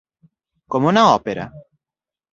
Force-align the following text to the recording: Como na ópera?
Como 0.71 0.87
na 0.95 1.03
ópera? 1.17 1.45